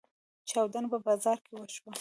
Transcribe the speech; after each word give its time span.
چاودنه 0.49 0.87
په 0.93 0.99
بازار 1.07 1.37
کې 1.45 1.51
وشوه. 1.55 1.89